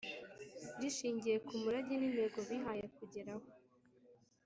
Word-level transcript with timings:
rishingiye 0.79 1.37
ku 1.45 1.53
murage 1.61 1.93
nintego 1.97 2.39
bihaye 2.49 2.85
kugeraho 2.97 3.45